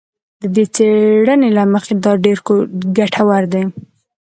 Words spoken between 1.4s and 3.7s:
له مخې دا ډېر ګټور دی